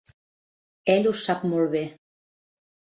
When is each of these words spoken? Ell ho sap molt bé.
Ell 0.95 1.11
ho 1.11 1.13
sap 1.21 1.47
molt 1.53 1.73
bé. 1.77 1.85